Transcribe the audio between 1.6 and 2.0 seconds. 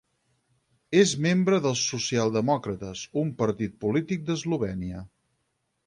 dels